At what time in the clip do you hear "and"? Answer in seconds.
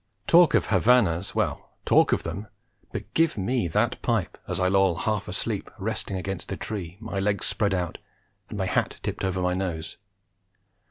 8.49-8.57